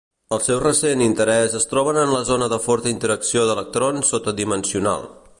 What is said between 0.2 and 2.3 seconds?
El seu recent interès es troben en la